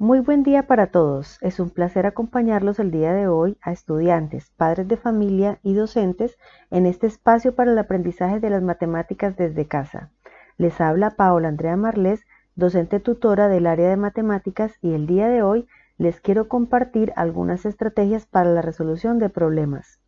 [0.00, 1.38] Muy buen día para todos.
[1.40, 6.36] Es un placer acompañarlos el día de hoy a estudiantes, padres de familia y docentes
[6.72, 10.10] en este espacio para el aprendizaje de las matemáticas desde casa.
[10.58, 12.26] Les habla Paola Andrea Marles,
[12.56, 17.64] docente tutora del área de matemáticas y el día de hoy les quiero compartir algunas
[17.64, 20.00] estrategias para la resolución de problemas.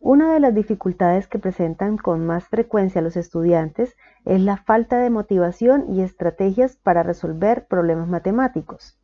[0.00, 3.94] Una de las dificultades que presentan con más frecuencia los estudiantes
[4.24, 8.98] es la falta de motivación y estrategias para resolver problemas matemáticos.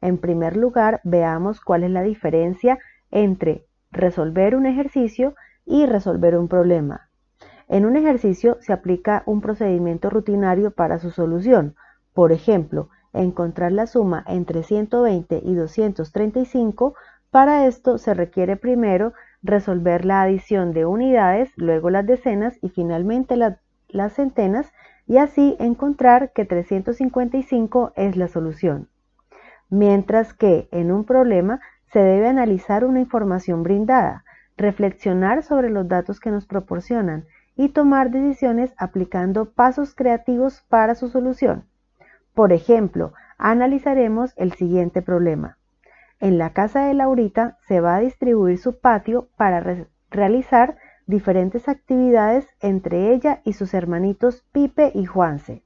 [0.00, 2.78] En primer lugar, veamos cuál es la diferencia
[3.10, 5.34] entre resolver un ejercicio
[5.64, 7.08] y resolver un problema.
[7.68, 11.74] En un ejercicio se aplica un procedimiento rutinario para su solución.
[12.14, 16.94] Por ejemplo, encontrar la suma entre 120 y 235.
[17.30, 23.36] Para esto se requiere primero resolver la adición de unidades, luego las decenas y finalmente
[23.36, 24.72] las centenas
[25.06, 28.88] y así encontrar que 355 es la solución
[29.70, 31.60] mientras que en un problema
[31.92, 34.24] se debe analizar una información brindada,
[34.56, 37.24] reflexionar sobre los datos que nos proporcionan
[37.56, 41.64] y tomar decisiones aplicando pasos creativos para su solución.
[42.34, 45.58] Por ejemplo, analizaremos el siguiente problema.
[46.20, 52.46] En la casa de Laurita se va a distribuir su patio para realizar diferentes actividades
[52.60, 55.62] entre ella y sus hermanitos Pipe y Juanse.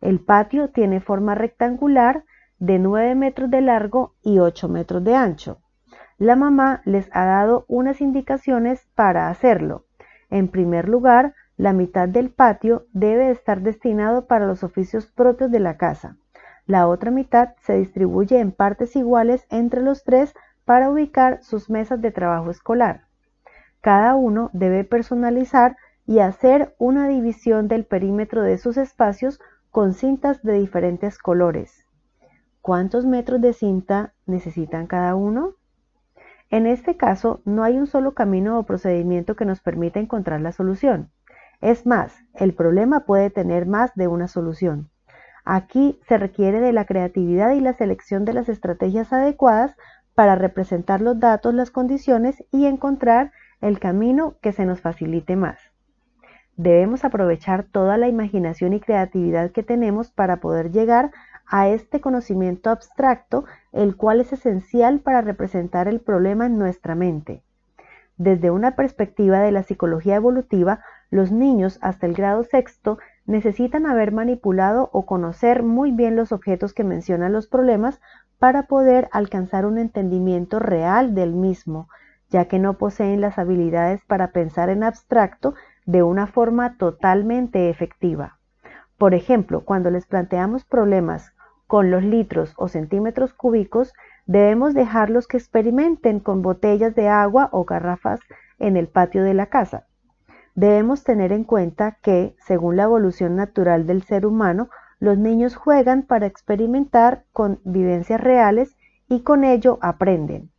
[0.00, 2.24] El patio tiene forma rectangular
[2.62, 5.58] de 9 metros de largo y 8 metros de ancho.
[6.16, 9.86] La mamá les ha dado unas indicaciones para hacerlo.
[10.30, 15.58] En primer lugar, la mitad del patio debe estar destinado para los oficios propios de
[15.58, 16.18] la casa.
[16.64, 20.32] La otra mitad se distribuye en partes iguales entre los tres
[20.64, 23.06] para ubicar sus mesas de trabajo escolar.
[23.80, 29.40] Cada uno debe personalizar y hacer una división del perímetro de sus espacios
[29.72, 31.88] con cintas de diferentes colores.
[32.62, 35.54] ¿Cuántos metros de cinta necesitan cada uno?
[36.48, 40.52] En este caso, no hay un solo camino o procedimiento que nos permita encontrar la
[40.52, 41.10] solución.
[41.60, 44.90] Es más, el problema puede tener más de una solución.
[45.44, 49.76] Aquí se requiere de la creatividad y la selección de las estrategias adecuadas
[50.14, 55.58] para representar los datos, las condiciones y encontrar el camino que se nos facilite más.
[56.56, 62.70] Debemos aprovechar toda la imaginación y creatividad que tenemos para poder llegar a este conocimiento
[62.70, 67.42] abstracto, el cual es esencial para representar el problema en nuestra mente.
[68.16, 70.80] Desde una perspectiva de la psicología evolutiva,
[71.10, 76.72] los niños hasta el grado sexto necesitan haber manipulado o conocer muy bien los objetos
[76.72, 78.00] que mencionan los problemas
[78.38, 81.88] para poder alcanzar un entendimiento real del mismo,
[82.30, 85.54] ya que no poseen las habilidades para pensar en abstracto
[85.84, 88.38] de una forma totalmente efectiva.
[88.98, 91.32] Por ejemplo, cuando les planteamos problemas
[91.72, 93.94] con los litros o centímetros cúbicos,
[94.26, 98.20] debemos dejarlos que experimenten con botellas de agua o garrafas
[98.58, 99.86] en el patio de la casa.
[100.54, 104.68] Debemos tener en cuenta que, según la evolución natural del ser humano,
[105.00, 108.76] los niños juegan para experimentar con vivencias reales
[109.08, 110.50] y con ello aprenden.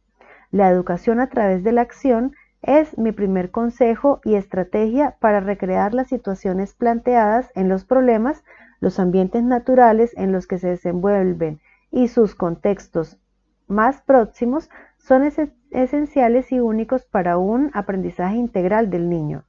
[0.50, 5.94] La educación a través de la acción es mi primer consejo y estrategia para recrear
[5.94, 8.44] las situaciones planteadas en los problemas,
[8.84, 13.18] los ambientes naturales en los que se desenvuelven y sus contextos
[13.66, 15.24] más próximos son
[15.72, 19.46] esenciales y únicos para un aprendizaje integral del niño.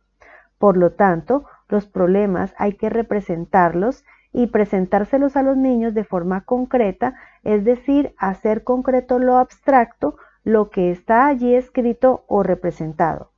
[0.59, 6.43] Por lo tanto, los problemas hay que representarlos y presentárselos a los niños de forma
[6.43, 13.33] concreta, es decir, hacer concreto lo abstracto lo que está allí escrito o representado.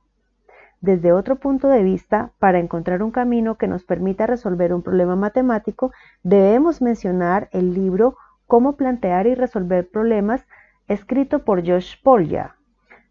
[0.81, 5.15] Desde otro punto de vista, para encontrar un camino que nos permita resolver un problema
[5.15, 5.91] matemático,
[6.23, 8.15] debemos mencionar el libro
[8.45, 10.45] Cómo plantear y resolver problemas,
[10.87, 12.55] escrito por Josh Polya,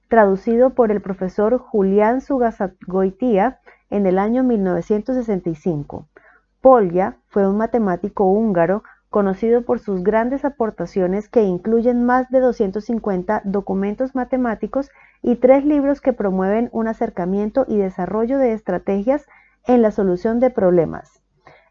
[0.09, 3.59] traducido por el profesor Julián Sugasagoitia
[3.91, 6.07] en el año 1965.
[6.61, 13.43] Polya fue un matemático húngaro conocido por sus grandes aportaciones que incluyen más de 250
[13.45, 14.91] documentos matemáticos
[15.27, 19.27] y tres libros que promueven un acercamiento y desarrollo de estrategias
[19.67, 21.21] en la solución de problemas.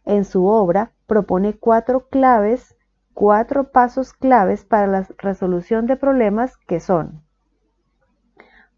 [0.03, 2.75] En su obra propone cuatro claves,
[3.13, 7.21] cuatro pasos claves para la resolución de problemas que son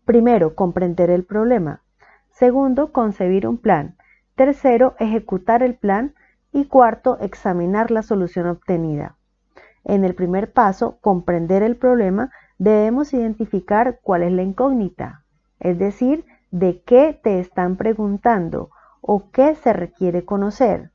[0.05, 1.81] Primero, comprender el problema.
[2.29, 3.97] Segundo, concebir un plan.
[4.35, 6.13] Tercero, ejecutar el plan
[6.53, 9.17] y cuarto, examinar la solución obtenida.
[9.83, 15.23] En el primer paso, comprender el problema, debemos identificar cuál es la incógnita,
[15.59, 18.69] es decir, de qué te están preguntando
[19.01, 20.91] o qué se requiere conocer,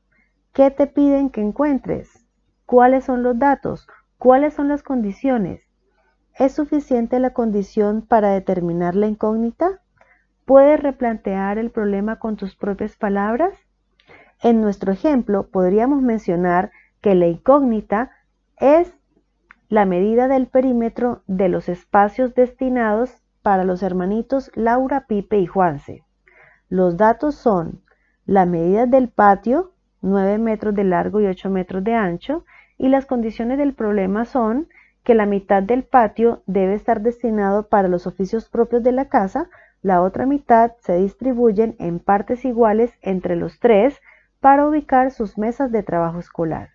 [0.51, 2.25] qué te piden que encuentres,
[2.65, 3.87] cuáles son los datos,
[4.23, 5.67] ¿Cuáles son las condiciones?
[6.39, 9.81] ¿Es suficiente la condición para determinar la incógnita?
[10.45, 13.53] ¿Puedes replantear el problema con tus propias palabras?
[14.41, 16.71] En nuestro ejemplo, podríamos mencionar
[17.01, 18.11] que la incógnita
[18.55, 18.93] es
[19.73, 26.03] la medida del perímetro de los espacios destinados para los hermanitos Laura, Pipe y Juanse.
[26.69, 27.81] Los datos son
[28.27, 29.71] la medida del patio,
[30.03, 32.45] 9 metros de largo y 8 metros de ancho,
[32.77, 34.67] y las condiciones del problema son
[35.03, 39.49] que la mitad del patio debe estar destinado para los oficios propios de la casa,
[39.81, 43.99] la otra mitad se distribuyen en partes iguales entre los tres
[44.39, 46.72] para ubicar sus mesas de trabajo escolar.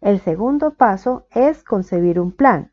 [0.00, 2.70] El segundo paso es concebir un plan.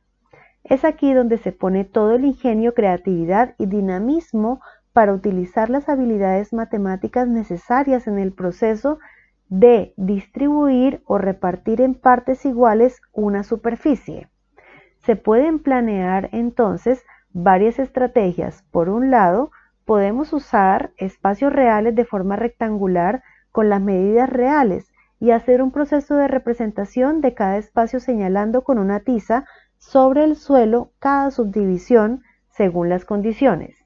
[0.64, 4.62] Es aquí donde se pone todo el ingenio, creatividad y dinamismo
[4.94, 9.00] para utilizar las habilidades matemáticas necesarias en el proceso
[9.50, 14.30] de distribuir o repartir en partes iguales una superficie.
[14.98, 18.64] Se pueden planear entonces varias estrategias.
[18.72, 19.52] Por un lado,
[19.86, 24.93] podemos usar espacios reales de forma rectangular con las medidas reales
[25.24, 29.46] y hacer un proceso de representación de cada espacio señalando con una tiza
[29.78, 33.78] sobre el suelo cada subdivisión según las condiciones.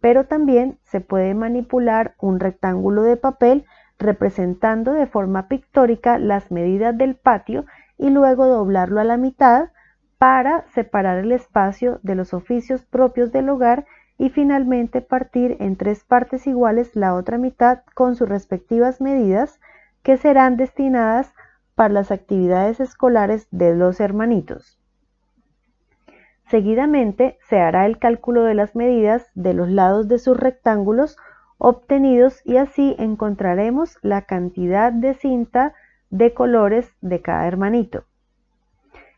[0.00, 3.64] Pero también se puede manipular un rectángulo de papel
[3.96, 7.64] representando de forma pictórica las medidas del patio
[7.96, 9.68] y luego doblarlo a la mitad
[10.18, 13.86] para separar el espacio de los oficios propios del hogar
[14.18, 19.59] y finalmente partir en tres partes iguales la otra mitad con sus respectivas medidas
[20.02, 21.32] que serán destinadas
[21.74, 24.78] para las actividades escolares de los hermanitos.
[26.48, 31.16] Seguidamente se hará el cálculo de las medidas de los lados de sus rectángulos
[31.58, 35.74] obtenidos y así encontraremos la cantidad de cinta
[36.10, 38.04] de colores de cada hermanito.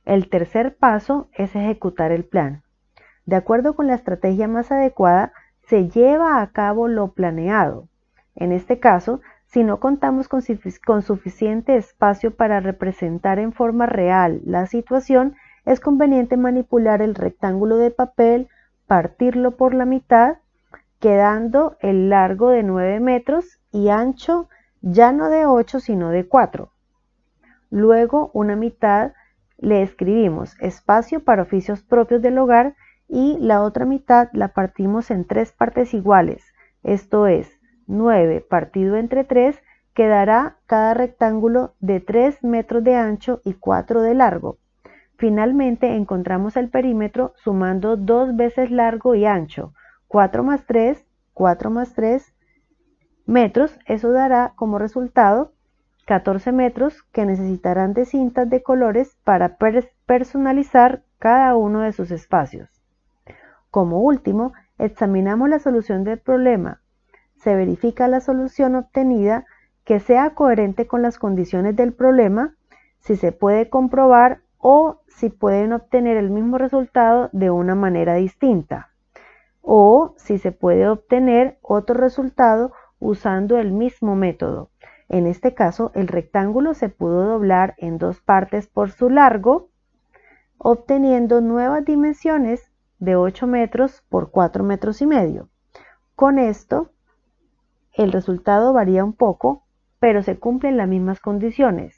[0.04, 2.62] El tercer paso es ejecutar el plan.
[3.24, 5.32] De acuerdo con la estrategia más adecuada,
[5.68, 7.86] se lleva a cabo lo planeado.
[8.34, 9.20] En este caso,
[9.52, 16.38] si no contamos con, suficiente espacio para representar en forma real la situación, es conveniente
[16.38, 18.48] manipular el rectángulo de papel,
[18.86, 20.38] partirlo por la mitad,
[21.00, 24.48] quedando el largo de 9 metros y ancho
[24.80, 26.70] ya no de 8 sino de 4.
[27.68, 29.12] Luego una mitad
[29.58, 32.74] le escribimos espacio para oficios propios del hogar
[33.06, 36.42] y la otra mitad la partimos en tres partes iguales,
[36.82, 37.61] esto es
[37.92, 39.62] 9 partido entre 3
[39.94, 44.58] quedará cada rectángulo de 3 metros de ancho y 4 de largo.
[45.16, 49.74] Finalmente encontramos el perímetro sumando dos veces largo y ancho,
[50.08, 52.34] 4 más 3, 4 más 3
[53.26, 55.52] metros, eso dará como resultado
[56.06, 59.56] 14 metros que necesitarán de cintas de colores para
[60.06, 62.68] personalizar cada uno de sus espacios.
[63.70, 66.80] Como último, examinamos la solución del problema.
[67.42, 69.46] Se verifica la solución obtenida
[69.84, 72.54] que sea coherente con las condiciones del problema,
[73.00, 78.90] si se puede comprobar o si pueden obtener el mismo resultado de una manera distinta
[79.60, 84.70] o si se puede obtener otro resultado usando el mismo método.
[85.08, 89.68] En este caso, el rectángulo se pudo doblar en dos partes por su largo,
[90.58, 92.70] obteniendo nuevas dimensiones
[93.00, 95.48] de 8 metros por 4 metros y medio.
[96.14, 96.92] Con esto,
[97.94, 99.64] el resultado varía un poco,
[99.98, 101.96] pero se cumplen las mismas condiciones.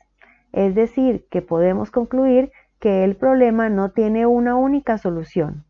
[0.53, 5.65] Es decir, que podemos concluir que el problema no tiene una única solución.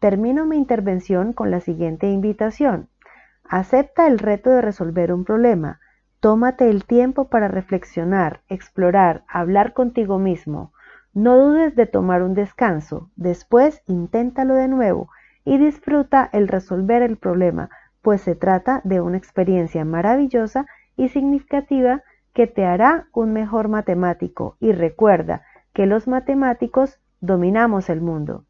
[0.00, 2.88] Termino mi intervención con la siguiente invitación.
[3.44, 5.80] Acepta el reto de resolver un problema.
[6.20, 10.72] Tómate el tiempo para reflexionar, explorar, hablar contigo mismo.
[11.14, 15.08] No dudes de tomar un descanso, después inténtalo de nuevo
[15.44, 17.70] y disfruta el resolver el problema,
[18.06, 24.56] pues se trata de una experiencia maravillosa y significativa que te hará un mejor matemático
[24.60, 28.44] y recuerda que los matemáticos dominamos el mundo.